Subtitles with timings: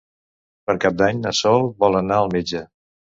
[0.69, 2.63] Per Cap d'Any na Sol vol anar al metge.